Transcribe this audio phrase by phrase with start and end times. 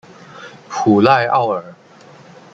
[0.67, 1.75] 普赖奥尔。